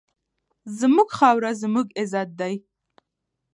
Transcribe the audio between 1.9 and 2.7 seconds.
عزت دی.